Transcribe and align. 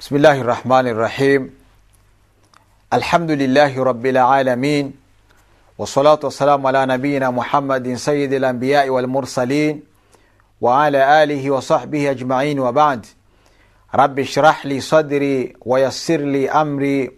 بسم 0.00 0.16
الله 0.16 0.40
الرحمن 0.40 0.86
الرحيم 0.88 1.50
الحمد 2.92 3.30
لله 3.30 3.82
رب 3.84 4.06
العالمين 4.06 4.92
والصلاة 5.78 6.20
والسلام 6.24 6.66
على 6.66 6.86
نبينا 6.86 7.30
محمد 7.30 7.94
سيد 7.94 8.32
الأنبياء 8.32 8.88
والمرسلين 8.88 9.82
وعلى 10.60 11.22
آله 11.22 11.50
وصحبه 11.50 12.10
أجمعين 12.10 12.60
وبعد 12.60 13.06
رب 13.94 14.18
اشرح 14.18 14.66
لي 14.66 14.80
صدري 14.80 15.52
ويسر 15.66 16.20
لي 16.20 16.50
أمري 16.50 17.10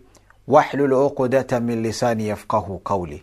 واحلل 0.48 0.94
عقدة 0.94 1.58
من 1.58 1.82
lisani 1.82 2.28
yafqahu 2.28 2.78
qauli 2.78 3.22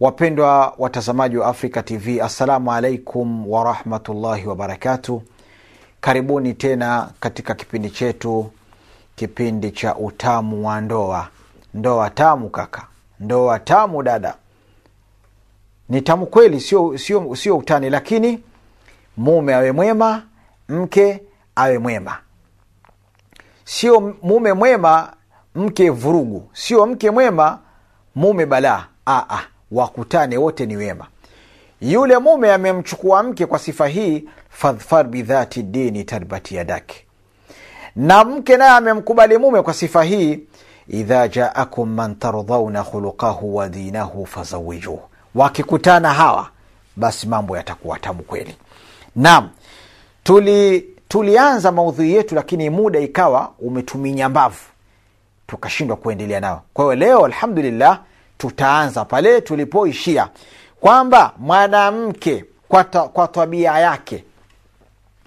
wapendwa 0.00 0.74
watazamaji 0.78 1.36
wa 1.36 1.46
africa 1.46 1.82
tv 1.84 2.20
assalamu 2.20 2.72
alaikum 2.72 3.50
warahmatullahi 3.50 4.46
wabarakatu 4.46 5.22
karibuni 6.00 6.54
tena 6.54 7.10
katika 7.20 7.54
kipindi 7.54 7.90
chetu 7.90 8.50
kipindi 9.24 9.70
cha 9.70 9.96
utamu 9.96 10.66
wa 10.68 10.80
ndoa. 10.80 11.28
Ndoa 11.74 12.10
tamu 12.10 12.48
kaka. 12.50 12.86
Ndoa 13.20 13.58
tamu 13.58 14.02
dada. 14.02 14.34
Ni 15.88 16.02
tamu 16.02 16.26
kweli 16.26 16.60
sio 16.60 16.98
sio 16.98 17.36
sio 17.36 17.56
utani 17.58 17.90
lakini 17.90 18.42
mume 19.16 19.54
awe 19.54 19.72
mwema 19.72 20.22
mke 20.68 21.22
awe 21.56 21.78
mwema. 21.78 22.18
Sio 23.64 24.14
mume 24.22 24.52
mwema 24.52 25.12
mke 25.54 25.90
vurugu. 25.90 26.48
Sio 26.52 26.86
mke 26.86 27.10
mwema 27.10 27.58
mume 28.14 28.46
balaa. 28.46 28.86
Aa, 29.06 29.40
wakutane 29.70 30.36
wote 30.36 30.66
ni 30.66 30.76
wema. 30.76 31.06
Yule 31.80 32.18
mume 32.18 32.52
amemchukua 32.52 33.22
mke 33.22 33.46
kwa 33.46 33.58
sifa 33.58 33.86
hii 33.86 34.24
fadhfar 34.50 35.06
bidhati 35.06 35.62
dini 35.62 36.04
tarbati 36.04 36.54
yadake 36.54 37.06
na 37.96 38.24
mke 38.24 38.56
naye 38.56 38.70
amemkubali 38.70 39.38
mume 39.38 39.62
kwa 39.62 39.74
sifa 39.74 40.02
hii 40.04 40.38
idha 40.88 41.28
jaakum 41.28 41.94
man 41.94 42.14
tardhauna 42.14 42.84
khuluqahu 42.84 43.56
wa 43.56 43.68
dinahu 43.68 44.26
fazawijuhu 44.26 45.02
wakikutana 45.34 46.14
hawa 46.14 46.48
basi 46.96 47.26
mambo 47.28 47.56
yatakuwa 47.56 47.98
tamu 47.98 48.22
kweli. 48.22 48.56
Naam 49.16 49.48
tuli 50.24 50.80
tulianza 51.08 51.72
maudhui 51.72 52.12
yetu 52.12 52.34
lakini 52.34 52.70
muda 52.70 53.00
ikawa 53.00 53.52
umetuminya 53.58 54.28
mbavu. 54.28 54.60
Tukashindwa 55.46 55.96
kuendelea 55.96 56.40
nao 56.40 56.62
kwa 56.74 56.84
hiyo 56.84 56.94
leo 56.96 57.24
alhamdulillah 57.24 58.00
tutaanza 58.38 59.04
pale 59.04 59.40
tulipoishia. 59.40 60.28
Kwamba 60.80 61.32
mwanamke 61.38 62.44
kwa, 62.68 62.84
kwa 62.84 63.28
tabia 63.28 63.78
yake 63.78 64.24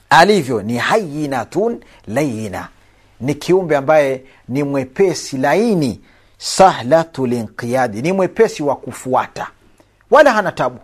alivyo 0.09 0.61
ni 0.61 0.77
hayinatun 0.77 1.79
layina. 2.07 2.67
Ni 3.21 3.35
kiumbe 3.35 3.77
ambaye 3.77 4.23
ni 4.49 4.63
mwepesi 4.63 5.37
laini 5.37 6.01
sahlatu 6.37 7.25
linqiyadi 7.27 8.01
ni 8.01 8.11
mwepesi 8.11 8.63
wa 8.63 8.75
kufuata. 8.75 9.47
Wala 10.11 10.33
hana 10.33 10.51
tabu. 10.51 10.79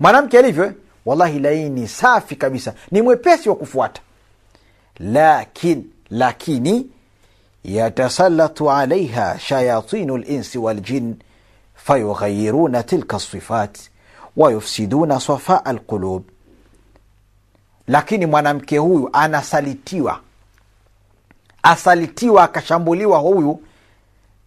Mwanamke 0.00 0.38
alivyo 0.38 0.72
wallahi 1.06 1.38
laini 1.38 1.88
safi 1.88 2.36
kabisa. 2.36 2.74
Ni 2.90 3.02
mwepesi 3.02 3.48
wa 3.48 3.54
kufuata. 3.56 4.00
Lakin 5.00 5.84
lakini 6.10 6.86
yatasalatu 7.64 8.70
alaiha 8.70 9.38
shayatinu 9.38 10.16
linsi 10.16 10.58
waljin 10.58 11.16
fayughayiruna 11.74 12.82
tilka 12.82 13.20
sifat 13.20 13.78
wayufsiduna 14.36 15.20
safaa 15.20 15.64
alqulub 15.64 16.22
lakini 17.92 18.26
mwanamke 18.26 18.78
huyu 18.78 19.10
anasalitiwa. 19.12 20.20
Asalitiwa 21.62 22.44
akashambuliwa 22.44 23.18
huyu 23.18 23.62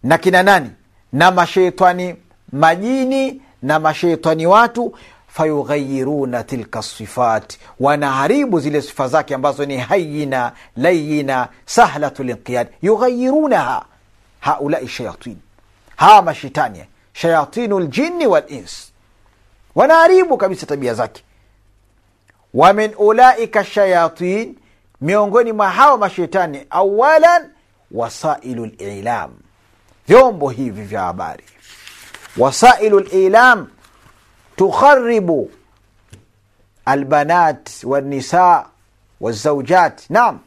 na 0.02 0.18
kina 0.18 0.42
nani? 0.42 0.70
Na 1.12 1.30
masheitani 1.30 2.14
majini 2.52 3.42
na 3.62 3.78
masheitani 3.80 4.46
watu. 4.46 4.94
Fayughayiruna 5.28 6.44
tilka 6.44 6.82
sifat. 6.82 7.58
Wanaharibu 7.80 8.60
zile 8.60 8.82
sifa 8.82 9.08
zake 9.08 9.34
ambazo 9.34 9.64
ni 9.66 9.76
hayina 9.78 10.52
layina 10.76 11.48
sahlatu 11.66 12.22
linqiyad 12.22 12.68
yughayirunaha 12.82 13.84
haulai 14.40 14.88
shayatin. 14.88 15.36
Hawa 15.96 16.22
mashitani 16.22 16.84
shayatinu 17.12 17.80
ljini 17.80 18.26
walins 18.26 18.92
wanaharibu 19.74 20.36
kabisa 20.36 20.66
tabia 20.66 20.94
zake 20.94 21.22
wa 22.56 22.72
min 22.72 22.94
ulaika 22.98 23.64
shayatin 23.64 24.56
miongoni 25.00 25.52
mwa 25.52 25.70
hawa 25.70 25.98
mashetani 25.98 26.66
awalan 26.70 27.50
wasailu 27.90 28.64
lilam 28.66 29.30
vyombo 30.08 30.48
hivi 30.50 30.82
vya 30.82 31.00
habari 31.00 31.44
wasailu 32.36 33.00
lilam 33.00 33.66
tukharibu 34.56 35.50
albanat 36.84 37.70
walnisa 37.84 38.66
walzaujat 39.20 40.10
naam 40.10 40.38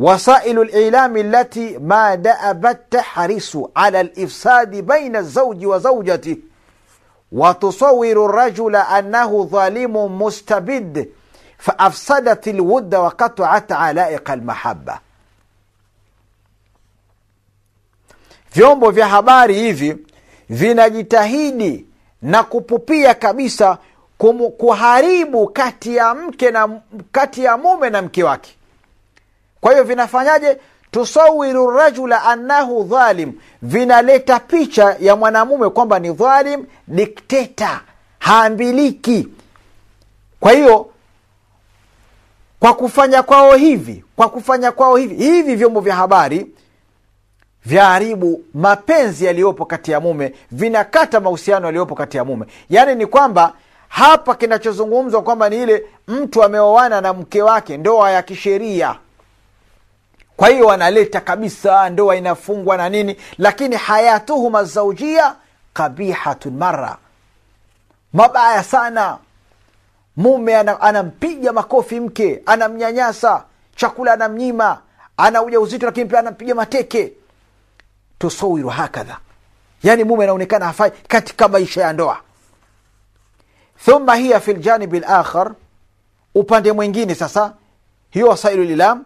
وسائل 0.00 0.60
الإعلام 0.60 1.16
التي 1.16 1.78
ما 1.78 2.14
دأبت 2.14 2.80
تحرص 2.90 3.56
على 3.76 4.00
الإفساد 4.00 4.70
بين 4.76 5.16
الزوج 5.16 5.64
وزوجته 5.66 6.36
watusawiru 7.32 8.26
rajula 8.28 8.88
anahu 8.88 9.44
dhalimu 9.44 10.08
mustabid 10.08 11.08
faafsadat 11.58 12.46
lwudda 12.46 13.00
wakataat 13.00 13.72
alaiqa 13.72 14.36
lmahaba. 14.36 15.00
Vyombo 18.54 18.90
vya 18.90 19.08
habari 19.08 19.54
hivi 19.54 19.96
vinajitahidi 20.48 21.86
na 22.22 22.42
kupupia 22.42 23.14
kabisa 23.14 23.78
kumu, 24.18 24.50
kuharibu 24.50 25.48
kati 25.48 25.96
ya 25.96 26.14
mke 26.14 26.50
na 26.50 26.80
kati 27.12 27.44
ya 27.44 27.56
mume 27.56 27.90
na 27.90 28.02
mke 28.02 28.22
wake. 28.24 28.56
Kwa 29.60 29.72
hiyo 29.72 29.84
vinafanyaje? 29.84 30.58
Tusawiru 30.90 31.70
rajula 31.70 32.22
annahu 32.24 32.84
dhalim 32.84 33.32
vinaleta 33.62 34.40
picha 34.40 34.96
ya 35.00 35.16
mwanamume 35.16 35.68
kwamba 35.70 35.98
ni 35.98 36.12
dhalim 36.12 36.64
dikteta 36.88 37.80
haambiliki. 38.18 39.28
Kwa 40.40 40.52
hiyo 40.52 40.86
kwa 42.60 42.74
kufanya 42.74 43.22
kwao 43.22 43.54
hivi 43.56 44.04
kwa 44.16 44.28
kufanya 44.28 44.72
kwao 44.72 44.96
hivi 44.96 45.14
hivi 45.24 45.56
vyombo 45.56 45.80
vya 45.80 45.94
habari 45.96 46.46
vyaharibu 47.66 48.42
mapenzi 48.54 49.24
yaliyopo 49.24 49.64
kati 49.64 49.90
ya 49.90 50.00
mume 50.00 50.34
vinakata 50.50 51.20
mahusiano 51.20 51.66
yaliyopo 51.66 51.94
kati 51.94 52.16
ya 52.16 52.24
mume. 52.24 52.46
Yaani 52.70 52.94
ni 52.94 53.06
kwamba 53.06 53.52
hapa 53.88 54.34
kinachozungumzwa 54.34 55.22
kwamba 55.22 55.48
ni 55.48 55.62
ile 55.62 55.84
mtu 56.08 56.42
ameoana 56.42 57.00
na 57.00 57.12
mke 57.12 57.42
wake 57.42 57.76
ndoa 57.76 58.10
ya 58.10 58.22
kisheria 58.22 58.96
kwa 60.40 60.48
hiyo 60.48 60.66
wanaleta 60.66 61.20
kabisa 61.20 61.90
ndoa 61.90 62.16
inafungwa 62.16 62.76
na 62.76 62.88
nini? 62.88 63.16
Lakini 63.38 63.76
hayatuhuma 63.76 64.64
zaujia 64.64 65.34
kabihatun 65.72 66.56
mara 66.56 66.96
mabaya 68.12 68.62
sana. 68.64 69.18
Mume 70.16 70.56
anampiga 70.56 71.52
makofi 71.52 72.00
mke 72.00 72.42
anamnyanyasa 72.46 73.44
chakula 73.76 74.12
anamnyima 74.12 74.80
ana 75.16 75.42
uja 75.42 75.60
uzito 75.60 75.86
lakini 75.86 76.06
pia 76.06 76.18
anampiga 76.18 76.54
mateke. 76.54 77.12
Tusawiru 78.18 78.68
hakadha. 78.68 79.18
Yaani 79.82 80.04
mume 80.04 80.24
anaonekana 80.24 80.66
hafai 80.66 80.90
katika 81.08 81.48
maisha 81.48 81.80
ya 81.82 81.92
ndoa. 81.92 82.20
Thumma 83.84 84.14
hiya 84.14 84.40
fi 84.40 84.52
ljanibi 84.52 85.00
lakhar 85.00 85.52
upande 86.34 86.72
mwingine 86.72 87.14
sasa 87.14 87.52
hiyo 88.10 88.28
wasailu 88.28 88.64
lilam 88.64 89.04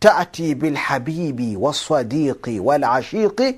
تأتي 0.00 0.54
بالحبيب 0.54 1.56
والصديق 1.60 2.48
والعشيق 2.48 3.54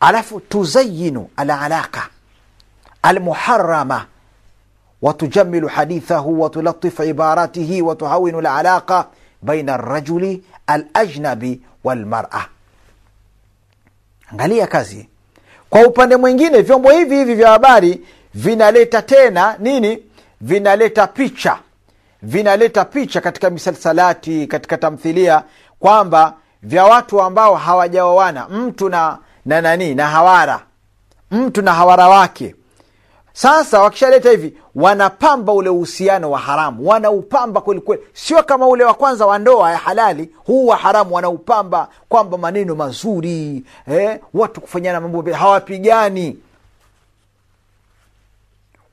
alafu 0.00 0.40
tuzayinu 0.40 1.30
alalaqa 1.36 2.08
almuharama 3.02 4.06
watujamilu 5.02 5.68
hadithahu 5.68 6.40
watulatif 6.40 7.00
ibaratihi 7.00 7.82
watuhawinu 7.82 8.38
alalaqa 8.38 9.06
baina 9.42 9.74
alrajuli 9.74 10.44
alajnabi 10.66 11.60
walmara 11.84 12.48
angalia 14.32 14.66
kazi 14.66 15.08
kwa 15.70 15.86
upande 15.86 16.16
mwingine 16.16 16.62
vyombo 16.62 16.90
hivi 16.90 17.16
hivi 17.16 17.34
vya 17.34 17.50
habari 17.50 18.06
vinaleta 18.34 19.02
tena 19.02 19.56
nini 19.58 19.98
vinaleta 20.40 21.06
picha 21.06 21.58
vinaleta 22.21 22.85
picha 22.85 23.21
katika 23.21 23.49
misalsalati 23.49 24.47
katika 24.47 24.77
tamthilia 24.77 25.43
kwamba 25.79 26.33
vya 26.63 26.85
watu 26.85 27.21
ambao 27.21 27.55
hawajaoana 27.55 28.47
mtu 28.49 28.89
na 28.89 29.17
na 29.45 29.61
nani 29.61 29.95
na 29.95 30.07
hawara 30.07 30.63
mtu 31.31 31.61
na 31.61 31.73
hawara 31.73 32.07
wake. 32.09 32.55
Sasa 33.33 33.81
wakishaleta 33.81 34.29
hivi 34.31 34.57
wanapamba 34.75 35.53
ule 35.53 35.69
uhusiano 35.69 36.31
wa 36.31 36.39
haramu 36.39 36.87
wanaupamba 36.87 37.61
kwelikweli 37.61 38.01
sio 38.13 38.43
kama 38.43 38.67
ule 38.67 38.83
wa 38.83 38.93
kwanza 38.93 39.25
wa 39.25 39.39
ndoa 39.39 39.71
ya 39.71 39.77
halali 39.77 40.29
huu 40.45 40.67
wa 40.67 40.77
haramu 40.77 41.15
wanaupamba 41.15 41.89
kwamba 42.09 42.37
maneno 42.37 42.75
mazuri 42.75 43.63
eh, 43.87 44.19
watu 44.33 44.61
kufanyana 44.61 45.01
mambo 45.01 45.33
hawapigani. 45.33 46.39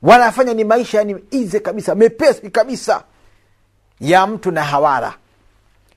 Wanafanya 0.01 0.53
ni 0.53 0.63
maisha 0.63 0.97
yani 0.97 1.15
ize 1.31 1.59
kabisa 1.59 1.95
mepesi 1.95 2.49
kabisa 2.49 3.03
ya 3.99 4.27
mtu 4.27 4.51
na 4.51 4.63
hawara. 4.63 5.13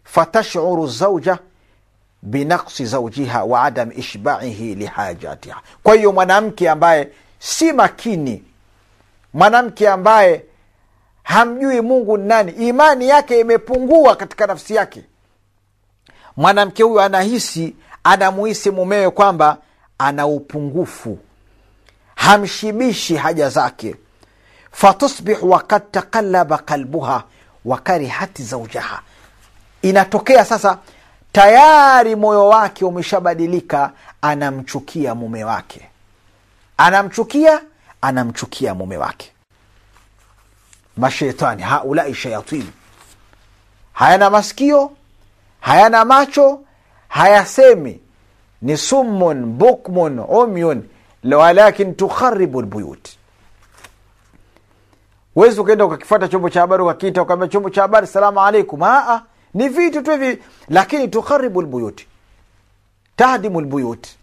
Fatashuru 0.05 0.87
zauja 0.87 1.39
binaksi 2.23 2.87
zaujiha 2.87 3.45
wa 3.45 3.63
adam 3.63 3.91
ishbaihi 3.97 4.75
lihajatiha 4.75 5.61
kwa 5.83 5.95
hiyo 5.95 6.13
mwanamke 6.13 6.71
ambaye 6.71 7.09
si 7.39 7.73
makini 7.73 8.45
mwanamke 9.35 9.89
ambaye 9.89 10.45
hamjui 11.23 11.81
mungu 11.81 12.17
ni 12.17 12.25
nani 12.29 12.53
imani 12.53 13.09
yake 13.09 13.41
imepungua 13.41 14.17
katika 14.17 14.47
nafsi 14.47 14.75
yake 14.75 15.05
mwanamke 16.37 16.83
huyu 16.83 17.01
anahisi 17.01 17.77
anamuhisi 18.05 18.71
mumewe 18.71 19.11
kwamba 19.11 19.59
ana 19.99 20.27
upungufu 20.27 21.19
hamshibishi 22.15 23.17
haja 23.17 23.49
zake. 23.49 23.97
Fatusbihu 24.73 25.51
wakad 25.51 25.83
takalaba 25.91 26.59
qalbuha 26.59 27.25
wakarihati 27.65 28.43
zaujaha 28.43 29.03
inatokea 29.83 30.45
sasa 30.45 30.79
tayari 31.33 32.17
moyo 32.17 32.49
wake 32.49 32.85
umeshabadilika 32.85 33.93
anamchukia 34.23 35.15
mume 35.15 35.45
wake. 35.45 35.89
Anamchukia 36.77 37.61
anamchukia 38.01 38.75
mume 38.75 38.97
wake. 38.97 39.33
Mashetani 40.97 41.63
haulai 41.63 42.15
shayatin. 42.15 42.67
Hayana 43.93 44.31
masikio 44.31 44.93
hayana 45.61 46.05
macho 46.05 46.61
hayasemi. 47.09 48.01
Ni 48.63 48.77
summun 48.77 49.45
bukmun 49.47 50.19
umyun 50.19 50.89
walakin 51.25 51.95
tukharibu 51.95 52.63
lbuyut 52.63 53.09
wezi 55.37 55.61
ukaenda 55.61 55.85
ukakifata 55.85 56.29
chombo 56.29 56.51
cha 56.51 56.61
habari 56.61 56.83
ukakiita 56.83 57.23
ukaambia 57.23 57.49
chombo 57.49 57.71
cha 57.71 57.83
habari 57.83 58.07
salamu 58.07 58.41
alaikum 58.41 58.83
aa 58.83 59.23
ni 59.55 59.69
vitu 59.69 60.03
tu 60.03 60.11
hivi. 60.11 60.43
Lakini 60.69 61.09
tukharibu 61.09 61.63
lbuyuti 61.63 62.07
tahdimu 63.17 63.61
lbuyuti 63.61 64.17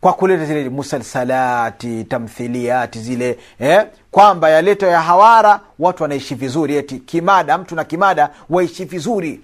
kwa 0.00 0.12
kuleta 0.12 0.44
zile 0.44 0.68
musalsalati 0.68 2.04
tamthiliati 2.04 2.98
zile 2.98 3.38
eh? 3.58 3.86
kwamba 4.10 4.50
yaleto 4.50 4.86
ya 4.86 5.00
hawara 5.00 5.60
watu 5.78 6.02
wanaishi 6.02 6.34
vizuri. 6.34 6.76
Eti 6.76 6.98
kimada 6.98 7.58
mtu 7.58 7.74
na 7.74 7.84
kimada 7.84 8.30
waishi 8.50 8.84
vizuri. 8.84 9.40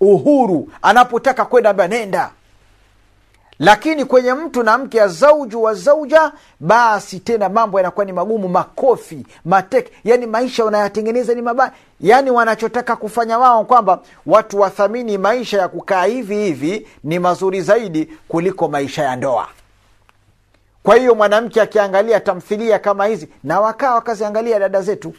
Uhuru 0.00 0.72
anapotaka 0.82 1.44
kwenda 1.44 1.70
ambia 1.70 1.88
nenda 1.88 2.30
lakini 3.58 4.04
kwenye 4.04 4.32
mtu 4.34 4.62
na 4.62 4.78
mke 4.78 4.98
ya 4.98 5.08
zauju 5.08 5.62
wa 5.62 5.74
zauja 5.74 6.32
basi 6.60 7.20
tena 7.20 7.48
mambo 7.48 7.78
yanakuwa 7.78 8.04
ni 8.06 8.12
magumu 8.12 8.48
makofi 8.48 9.26
mateke. 9.44 9.92
Yani 10.04 10.26
maisha 10.26 10.64
wanayatengeneza 10.64 11.34
ni 11.34 11.42
mabaya. 11.42 11.72
Yani 12.00 12.30
wanachotaka 12.30 12.96
kufanya 12.96 13.38
wao 13.38 13.64
kwamba 13.64 14.00
watu 14.26 14.60
wathamini 14.60 15.18
maisha 15.18 15.58
ya 15.58 15.68
kukaa 15.68 16.04
hivi 16.04 16.36
hivi 16.36 16.86
ni 17.04 17.18
mazuri 17.18 17.60
zaidi 17.60 18.08
kuliko 18.28 18.68
maisha 18.68 19.02
ya 19.02 19.16
ndoa. 19.16 19.48
Kwa 20.82 20.96
hiyo 20.96 21.14
mwanamke 21.14 21.60
akiangalia 21.60 22.20
tamthilia 22.20 22.78
kama 22.78 23.06
hizi 23.06 23.28
na 23.44 23.60
wakaa 23.60 23.94
wakaziangalia 23.94 24.58
dada 24.58 24.82
zetu. 24.82 25.14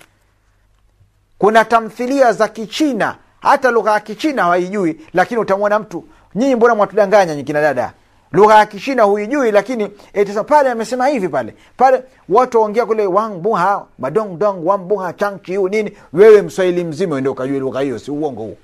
Kuna 1.37 1.65
tamthilia 1.65 2.33
za 2.33 2.47
kichina. 2.47 3.15
Hata 3.41 3.71
lugha 3.71 3.91
ya 3.91 3.99
kichina 3.99 4.43
hawaijui 4.43 5.01
lakini 5.13 5.39
utamwona 5.41 5.79
mtu 5.79 6.03
nyinyi 6.35 6.55
mbona 6.55 6.75
mwatudanganya 6.75 7.35
nyikina 7.35 7.61
dada 7.61 7.93
lugha 8.31 8.55
ya 8.55 8.65
kishina 8.65 9.03
huijui 9.03 9.51
lakini 9.51 9.89
etisa 10.13 10.43
pale 10.43 10.69
amesema 10.71 11.07
hivi 11.07 11.29
pale. 11.29 11.55
Pale 11.77 12.03
watu 12.29 12.57
waongea 12.57 12.85
kule 12.85 13.05
wangbuha 13.05 13.85
madongdong 13.99 14.65
wambuha 14.67 15.13
changchiu 15.13 15.69
nini. 15.69 15.97
Wewe 16.13 16.41
mswahili 16.41 16.83
mzima 16.83 17.19
ndio 17.19 17.31
ukajua 17.31 17.59
lugha 17.59 17.79
hiyo 17.81 17.99
si 17.99 18.11
uongo 18.11 18.41
huo? 18.43 18.57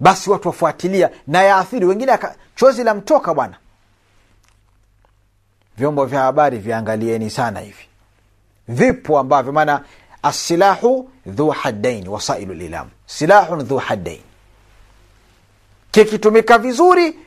Basi 0.00 0.30
watu 0.30 0.48
wafuatilia 0.48 1.10
na 1.26 1.42
yaathiri. 1.42 1.86
Wengine 1.86 2.12
aka, 2.12 2.34
chozi 2.56 2.84
la 2.84 2.94
mtoka 2.94 3.34
bwana. 3.34 3.56
Vyombo 5.76 6.04
vya 6.04 6.20
habari 6.20 6.58
viangalieni 6.58 7.30
sana 7.30 7.60
hivi. 7.60 7.84
Vipo 8.68 9.18
ambavyo 9.18 9.52
maana 9.52 9.84
asilahu 10.22 11.10
dhu 11.26 11.48
haddain 11.48 12.08
wasailu 12.08 12.54
lilam. 12.54 12.88
Silahun 13.06 13.62
dhu 13.64 13.76
haddain 13.76 14.20
kikitumika 15.90 16.58
vizuri 16.58 17.18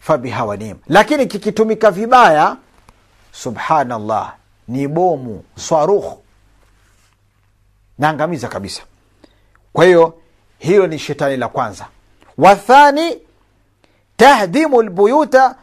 fabihawa 0.00 0.56
nim 0.56 0.76
lakini 0.88 1.26
kikitumika 1.26 1.90
vibaya 1.90 2.56
subhanallah 3.32 4.34
ni 4.68 4.88
bomu 4.88 5.44
swarukh 5.56 6.12
naangamiza 7.98 8.48
kabisa 8.48 8.82
kwa 9.72 9.84
hiyo 9.84 10.14
hilo 10.58 10.86
ni 10.86 10.98
shetani 10.98 11.36
la 11.36 11.48
kwanza 11.48 11.86
wathani 12.38 13.18
tahdimu 14.16 14.82
lbuyuta 14.82 15.54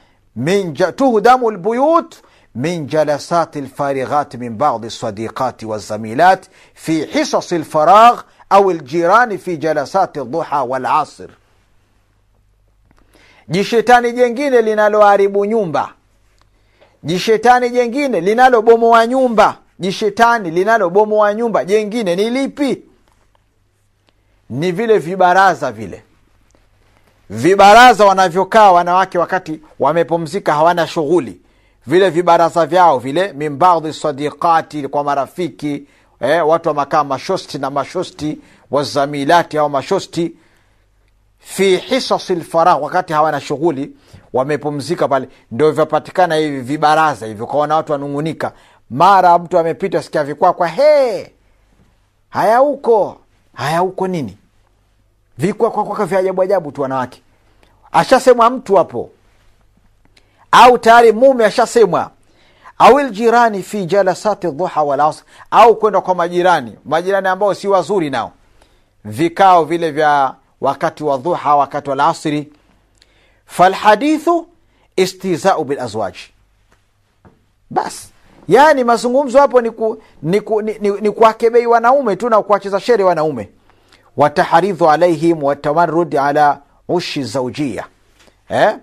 tuhdamu 0.95 1.51
lbuyut 1.51 2.15
من 2.57 2.87
جلسات 2.87 3.57
الفارغات 3.57 4.35
من 4.35 4.57
بعض 4.57 4.85
الصديقات 4.85 5.63
والزميلات 5.63 6.45
في 6.75 7.07
حصص 7.07 7.53
الفراغ 7.53 8.21
أو 8.51 8.71
الجيران 8.71 9.37
في 9.37 9.55
جلسات 9.55 10.17
الضحى 10.17 10.57
والعصر 10.57 11.29
jishetani 13.49 14.11
jengine 14.11 14.61
linaloharibu 14.61 15.45
nyumba. 15.45 15.93
Jishetani 17.03 17.69
jengine 17.69 18.21
linalobomoa 18.21 19.07
nyumba. 19.07 19.57
Jishetani 19.79 20.51
linalobomoa 20.51 21.33
nyumba. 21.33 21.65
Jengine 21.65 22.15
ni 22.15 22.29
lipi? 22.29 22.81
Ni 24.49 24.71
vile 24.71 24.97
vibaraza 24.99 25.71
vile. 25.71 26.03
Vibaraza 27.29 28.05
wanavyokaa 28.05 28.71
wanawake 28.71 29.17
wakati 29.17 29.59
wamepumzika 29.79 30.53
hawana 30.53 30.87
shughuli. 30.87 31.41
Vile 31.87 32.09
vibaraza 32.09 32.65
vyao 32.65 32.99
vile 32.99 33.33
mimbadhi 33.33 33.93
sadiqati 33.93 34.87
kwa 34.87 35.03
marafiki 35.03 35.83
eh, 36.19 36.47
watu 36.47 36.69
wamakaa 36.69 37.03
mashosti 37.03 37.57
na 37.57 37.69
mashosti 37.69 38.37
wazamilati 38.71 39.57
au 39.57 39.69
mashosti 39.69 40.33
fi 41.47 41.77
hisasi 41.77 42.35
lfaragh 42.35 42.81
wakati 42.83 43.13
hawana 43.13 43.41
shughuli 43.41 43.91
wamepumzika 44.33 45.07
pale. 45.07 45.29
Ndo 45.51 45.71
vyapatikana 45.71 46.35
hivi 46.35 46.59
vibaraza 46.61 47.25
hivi, 47.25 47.43
ukaona 47.43 47.75
watu 47.75 47.91
wanung'unika. 47.91 48.51
Mara 48.89 49.39
mtu 49.39 49.59
amepita 49.59 50.03
sikia 50.03 50.23
vikwakwa 50.23 50.67
he 50.67 51.31
haya 52.29 52.57
huko. 52.57 53.17
Haya 53.53 53.79
huko 53.79 54.07
nini? 54.07 54.37
Vikwakwakwa 55.37 56.05
vya 56.05 56.19
ajabu 56.19 56.41
ajabu 56.41 56.71
tu 56.71 56.81
wanawake. 56.81 57.21
Ashasemwa 57.91 58.49
mtu 58.49 58.75
hapo. 58.75 59.09
Au 60.51 60.77
tayari 60.77 61.11
mume 61.11 61.45
ashasemwa 61.45 62.11
au 62.77 62.99
ljirani 62.99 63.63
fi 63.63 63.85
jalasati 63.85 64.47
dhuha 64.47 64.83
walasr 64.83 65.23
au 65.51 65.75
kwenda 65.75 66.01
kwa 66.01 66.15
majirani 66.15 66.75
majirani 66.85 67.27
ambao 67.27 67.53
si 67.53 67.67
wazuri 67.67 68.09
nao. 68.09 68.31
Vikao 69.05 69.63
vile 69.65 69.91
vya 69.91 70.35
wakati 70.61 71.03
wa 71.03 71.17
dhuha 71.17 71.55
wakati 71.55 71.89
wa 71.89 71.95
lasri 71.95 72.51
falhadithu 73.45 74.47
istizau 74.95 75.63
bilazwaji 75.63 76.19
bas. 77.69 78.09
Yaani 78.47 78.83
mazungumzo 78.83 79.39
hapo 79.39 79.61
ni, 79.61 79.71
ku, 79.71 80.01
ni, 80.21 80.41
ku, 80.41 80.61
ni, 80.61 80.77
ni, 80.79 80.89
ni 80.89 81.11
kuwakebei 81.11 81.65
wanaume 81.65 82.15
tu 82.15 82.29
na 82.29 82.41
kuwacheza 82.41 82.79
shere 82.79 83.03
wanaume. 83.03 83.49
Wataharidhu 84.17 84.89
alaihim 84.89 85.43
watamarud 85.43 86.15
ala 86.15 86.61
ushi 86.87 87.23
zaujia 87.23 87.85
eh? 88.49 88.75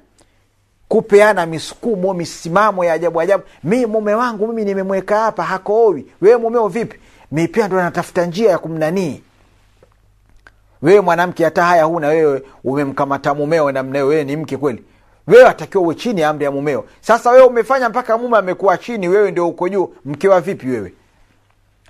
kupeana 0.88 1.46
misukumo 1.46 2.14
misimamo 2.14 2.84
ya 2.84 2.92
ajabu 2.92 3.20
ajabu. 3.20 3.44
Mi 3.64 3.86
mume 3.86 4.14
wangu 4.14 4.46
mimi 4.48 4.64
nimemweka 4.64 5.20
hapa 5.20 5.42
hakoowi 5.42 6.06
wewe 6.20 6.36
mumeo 6.36 6.68
vipi? 6.68 6.98
Mi 7.32 7.48
pia 7.48 7.66
ndo 7.68 7.76
natafuta 7.76 8.26
njia 8.26 8.50
ya 8.50 8.58
kumnanii 8.58 9.22
wewe 10.82 11.00
mwanamke 11.00 11.44
hata 11.44 11.64
haya 11.64 11.84
huna 11.84 12.08
wewe 12.08 12.42
umemkamata 12.64 13.34
mumeo 13.34 13.72
namnao 13.72 14.06
wewe 14.06 14.24
ni 14.24 14.36
mke 14.36 14.56
kweli? 14.56 14.84
Wewe 15.26 15.48
atakiwa 15.48 15.84
uwe 15.84 15.94
chini 15.94 16.20
ya 16.20 16.28
amri 16.28 16.44
ya 16.44 16.50
mumeo. 16.50 16.84
Sasa 17.00 17.30
wewe 17.30 17.46
umefanya 17.46 17.88
mpaka 17.88 18.18
mume 18.18 18.38
amekuwa 18.38 18.78
chini 18.78 19.08
wewe 19.08 19.30
ndio 19.30 19.48
uko 19.48 19.68
juu. 19.68 19.94
Mkewa 20.04 20.40
vipi 20.40 20.68
wewe? 20.68 20.92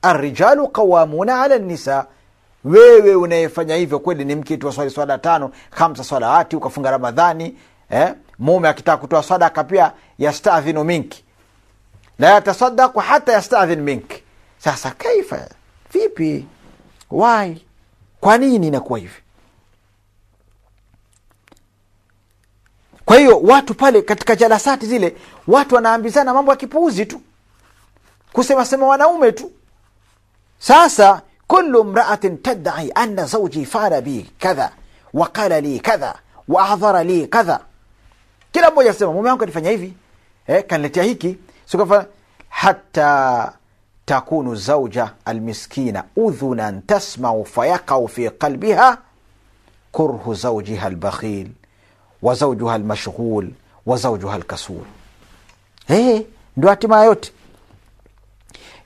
Arijalu 0.02 0.68
qawamuna 0.68 1.42
ala 1.42 1.58
nisa 1.58 2.06
wewe 2.64 3.14
unayefanya 3.14 3.76
hivyo 3.76 3.98
kweli 3.98 4.24
ni 4.24 4.34
mke 4.34 4.56
tu 4.56 4.66
waswali 4.66 4.90
swala 4.90 5.18
tano 5.18 5.50
hamsa 5.70 6.04
salawati 6.04 6.56
ukafunga 6.56 6.90
ramadhani 6.90 7.56
eh? 7.90 8.14
mume 8.38 8.68
akitaka 8.68 8.96
kutoa 8.96 9.22
sadaka 9.22 9.64
pia 9.64 9.92
yastadhinu 10.18 10.84
minki. 10.84 11.24
La 12.18 12.28
yatasadaku 12.30 12.98
hata 12.98 13.32
yastadhin 13.32 13.80
minki. 13.80 14.22
Sasa 14.58 14.90
kaifa? 14.90 15.48
Vipi? 15.92 16.46
Why 17.10 17.56
kwa 18.22 18.38
nini 18.38 18.66
inakuwa 18.66 18.98
hivi? 18.98 19.14
Kwa 23.04 23.16
hiyo 23.18 23.40
watu 23.40 23.74
pale 23.74 24.02
katika 24.02 24.36
jalasati 24.36 24.86
zile 24.86 25.16
watu 25.46 25.74
wanaambizana 25.74 26.34
mambo 26.34 26.50
ya 26.52 26.56
kipuuzi 26.56 27.06
tu. 27.06 27.20
Kusemasema 28.32 28.86
wanaume 28.86 29.32
tu. 29.32 29.52
Sasa 30.58 31.22
kulu 31.46 31.84
mraatin 31.84 32.38
tadai 32.38 32.92
ana 32.94 33.24
zauji 33.26 33.66
fala 33.66 34.00
bi 34.00 34.30
kadha 34.38 34.72
waqala 35.14 35.60
li 35.60 35.80
kadha 35.80 36.14
waadhara 36.48 37.04
li 37.04 37.26
kadha. 37.26 37.60
Kila 38.52 38.70
mmoja 38.70 38.90
asema 38.90 39.12
mume 39.12 39.28
wangu 39.30 39.42
alifanya 39.42 39.70
hivi. 39.70 39.94
Eh, 40.46 40.64
kaniletea 40.66 41.02
hiki. 41.02 41.38
Sikafa 41.66 42.06
hata 42.48 43.52
takunu 44.06 44.54
zauja 44.56 45.10
almiskina 45.24 46.04
udhunan 46.16 46.82
tasmau 46.82 47.44
fayaqau 47.44 48.08
fi 48.08 48.30
qalbiha 48.30 48.98
kurhu 49.92 50.34
zaujiha 50.34 50.86
albakhil 50.86 51.48
wa 52.22 52.34
zaujuha 52.34 52.74
almashghul 52.74 53.50
wa 53.86 53.96
zaujuha 53.96 54.34
alkasul. 54.34 54.84
Hey, 55.86 56.20
ndo 56.56 56.68
hatima 56.68 57.04
yote. 57.04 57.32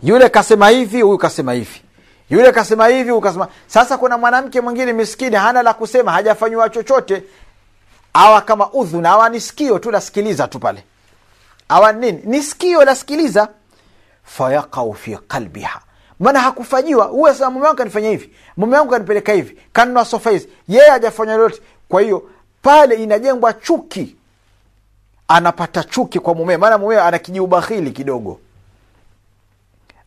Yule 0.02 0.28
kasema 0.28 0.68
hivi 0.68 1.00
huyu 1.02 1.18
kasema 1.18 1.52
hivi. 1.52 1.82
Yule 2.30 2.52
kasema 2.52 2.86
hivi 2.88 3.10
huyu 3.10 3.46
sasa 3.66 3.98
kuna 3.98 4.18
mwanamke 4.18 4.60
mwingine 4.60 4.92
miskini 4.92 5.36
hana 5.36 5.62
la 5.62 5.74
kusema 5.74 6.12
hajafanyiwa 6.12 6.68
chochote. 6.70 7.22
Awa 8.14 8.40
kama 8.40 8.72
udhuna 8.72 9.10
awa 9.10 9.28
ni 9.28 9.40
sikio 9.40 9.78
tu 9.78 9.90
lasikiliza 9.90 10.48
tu 10.48 10.58
pale. 10.58 10.84
Awa 11.68 11.92
nini? 11.92 12.20
Ni 12.24 12.42
sikio 12.42 12.84
lasikiliza 12.84 13.48
fayaqau 14.26 14.94
fi 14.94 15.16
qalbiha. 15.28 15.80
Maana 16.20 16.40
hakufanyiwa. 16.40 17.04
Huwe 17.04 17.34
sema 17.34 17.50
mume 17.50 17.64
wangu 17.64 17.76
kanifanya 17.78 18.08
hivi 18.08 18.30
mume 18.56 18.76
wangu 18.78 18.90
kanipeleka 18.90 19.32
hivi 19.32 19.58
kanunua 19.72 20.04
sofa 20.04 20.30
hizi. 20.30 20.48
Yeye 20.68 20.90
hajafanya 20.90 21.36
lolote. 21.36 21.62
Kwa 21.88 22.02
hiyo 22.02 22.30
pale 22.62 22.94
inajengwa 22.94 23.52
chuki. 23.52 24.16
Anapata 25.28 25.84
chuki 25.84 26.20
kwa 26.20 26.34
mumewe. 26.34 26.56
Maana 26.58 26.78
mumewe 26.78 27.02
anakijiubahili 27.02 27.90
kidogo. 27.90 28.40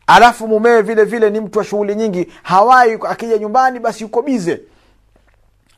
Alafu 0.07 0.47
mumewe 0.47 0.81
vile 0.81 1.03
vile 1.03 1.29
ni 1.29 1.39
mtu 1.39 1.59
wa 1.59 1.65
shughuli 1.65 1.95
nyingi. 1.95 2.27
Hawai 2.43 2.99
akija 3.09 3.37
nyumbani 3.37 3.79
basi 3.79 4.03
yuko 4.03 4.21
bize. 4.21 4.61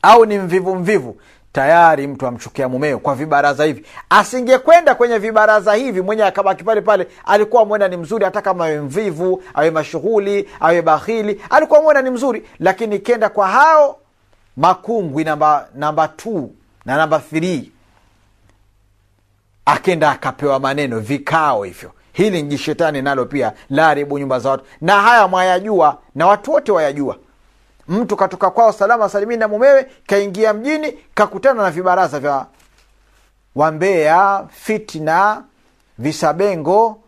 Au 0.02 0.24
ni 0.26 0.38
mvivu 0.38 0.76
mvivu 0.76 1.16
tayari 1.52 2.06
mtu 2.06 2.26
amchukia 2.26 2.68
mumeo 2.68 2.98
kwa 2.98 3.14
vibaraza 3.14 3.64
hivi. 3.64 3.86
Asingekwenda 4.10 4.94
kwenye 4.94 5.18
vibaraza 5.18 5.74
hivi 5.74 6.00
mwenye 6.00 6.24
akabaki 6.24 6.64
pale 6.64 6.80
pale 6.80 7.06
alikuwa 7.26 7.64
mwenda 7.64 7.88
ni 7.88 7.96
mzuri 7.96 8.24
hata 8.24 8.42
kama 8.42 8.64
awe 8.64 8.80
mvivu 8.80 9.42
awe 9.54 9.70
mashughuli 9.70 10.48
awe 10.60 10.82
bahili 10.82 11.42
alikuwa 11.50 11.82
mwenda 11.82 12.02
ni 12.02 12.10
mzuri. 12.10 12.48
Lakini 12.60 12.98
kenda 12.98 13.28
kwa 13.28 13.48
hao 13.48 13.98
makungwi 14.56 15.24
namba 15.24 15.68
namba 15.74 16.08
t 16.08 16.30
na 16.84 16.96
namba 16.96 17.18
th 17.18 17.62
akenda 19.64 20.10
akapewa 20.10 20.58
maneno 20.60 21.00
vikao 21.00 21.62
hivyo. 21.62 21.90
Hili 22.12 22.42
njishetani 22.42 23.02
nalo 23.02 23.24
pia 23.26 23.52
laharibu 23.70 24.18
nyumba 24.18 24.38
za 24.38 24.50
watu. 24.50 24.64
Na 24.80 25.00
haya 25.02 25.28
mwayajua 25.28 25.98
na 26.14 26.26
watu 26.26 26.52
wote 26.52 26.72
wayajua 26.72 27.16
mtu 27.92 28.16
katoka 28.16 28.50
kwao 28.50 28.72
salama 28.72 29.08
salimini 29.08 29.40
na 29.40 29.48
mumewe 29.48 29.86
kaingia 30.06 30.52
mjini 30.52 30.98
kakutana 31.14 31.62
na 31.62 31.70
vibaraza 31.70 32.20
vya 32.20 32.46
wambea 33.54 34.44
fitna 34.50 35.42
visabengo 35.98 36.98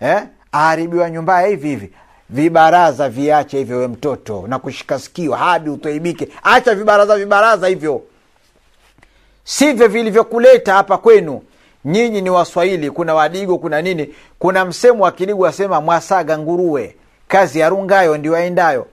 eh, 0.00 0.22
aharibiwa 0.52 1.10
nyumbaya 1.10 1.46
hivi 1.46 1.68
hivi. 1.68 1.92
Vibaraza 2.30 3.08
viache 3.08 3.58
hivyo 3.58 3.78
we 3.78 3.88
mtoto 3.88 4.44
na 4.46 4.58
kushika 4.58 5.00
hadi 5.38 5.70
utoibike. 5.70 6.28
Acha 6.42 6.74
vibaraza 6.74 7.16
vibaraza 7.16 7.66
hivyo. 7.68 8.02
Sivyo 9.44 9.88
vilivyokuleta 9.88 10.74
hapa 10.74 10.98
kwenu. 10.98 11.42
Nyinyi 11.84 12.20
ni 12.22 12.30
waswahili 12.30 12.90
kuna 12.90 13.14
wadigo 13.14 13.58
kuna 13.58 13.82
nini? 13.82 14.14
Kuna 14.38 14.64
msemo 14.64 15.04
wa 15.04 15.12
kiligu 15.12 15.46
asema 15.46 15.80
mwasaga 15.80 16.38
nguruwe. 16.38 16.96
Kazi 17.28 17.58
yarungayo 17.58 18.18
ndio 18.18 18.36
aendayo 18.36 18.86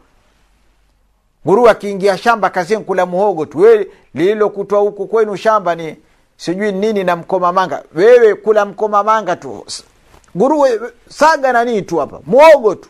nguruwe 1.47 1.69
akiingia 1.71 2.17
shamba 2.17 2.49
kazie 2.49 2.77
kula 2.79 3.05
muhogo 3.05 3.45
tu. 3.45 3.59
Wewe 3.59 3.87
lililokutwa 4.13 4.79
huku 4.79 5.07
kwenu 5.07 5.37
shamba 5.37 5.75
ni 5.75 5.95
sijui 6.37 6.71
nini 6.71 7.03
na 7.03 7.15
mkomamanga 7.15 7.83
wewe 7.95 8.35
kula 8.35 8.65
mkomamanga 8.65 9.35
tu. 9.35 9.65
Nguruwe 10.37 10.79
saga 11.09 11.53
na 11.53 11.81
tu 11.81 11.97
hapa? 11.97 12.19
Muhogo 12.25 12.75
tu. 12.75 12.89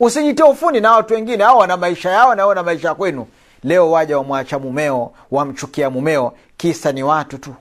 Usijitie 0.00 0.44
ufuni 0.44 0.80
na 0.80 0.92
watu 0.92 1.14
wengine. 1.14 1.44
Au 1.44 1.58
wana 1.58 1.76
maisha 1.76 2.10
yao 2.10 2.34
na 2.34 2.46
wana 2.46 2.62
maisha 2.62 2.94
kwenu. 2.94 3.26
Leo 3.64 3.90
waja 3.90 4.18
wamwacha 4.18 4.58
mumeo 4.58 5.12
wamchukia 5.30 5.90
mumeo. 5.90 6.32
Kisa 6.56 6.92
ni 6.92 7.02
watu 7.02 7.38
tu. 7.38 7.54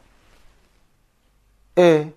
E, 1.77 2.07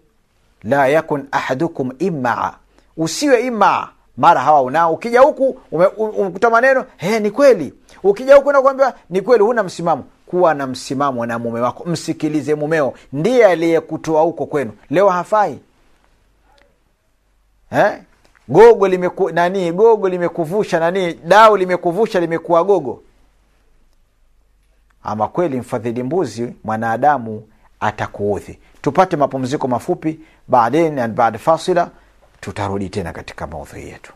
la 0.62 0.88
yakun 0.88 1.28
ahadukum 1.30 1.92
imaa 1.98 2.52
usiwe 2.96 3.46
imaa 3.46 3.88
mara 4.18 4.40
hawa 4.40 4.62
unao. 4.62 4.92
Ukija 4.92 5.20
huku 5.20 5.58
umekuta 5.96 6.50
maneno 6.50 6.84
hey, 6.96 7.18
ni 7.20 7.30
kweli. 7.30 7.74
Ukija 8.02 8.34
huku 8.36 8.52
nakwambia 8.52 8.94
ni 9.10 9.20
kweli 9.22 9.44
huna 9.44 9.62
msimamo. 9.62 10.04
Kuwa 10.26 10.54
na 10.54 10.66
msimamo 10.66 11.26
na 11.26 11.38
mume 11.38 11.60
wako. 11.60 11.84
Msikilize 11.84 12.54
mumeo. 12.54 12.94
Ndiye 13.12 13.46
aliyekutoa 13.46 14.22
huko 14.22 14.46
kwenu. 14.46 14.72
Leo 14.90 15.08
hafai. 15.08 15.58
Eh? 17.72 17.98
gogo 18.48 18.88
limeku, 18.88 19.30
nani 19.30 19.72
gogo 19.72 20.08
limekuvusha 20.08 20.80
nani 20.80 21.14
dau 21.14 21.56
limekuvusha 21.56 22.20
limekuwa 22.20 22.64
gogo. 22.64 23.02
Ama 25.02 25.28
kweli 25.28 25.60
mfadhili 25.60 26.02
mbuzi 26.02 26.54
mwanadamu 26.64 27.48
atakuudhi. 27.80 28.58
Tupate 28.82 29.16
mapumziko 29.16 29.68
mafupi 29.68 30.20
baadain 30.48 31.08
baada 31.08 31.38
fasila 31.38 31.90
tutarudi 32.40 32.88
tena 32.88 33.12
katika 33.12 33.46
maudhui 33.46 33.88
yetu 33.88 34.12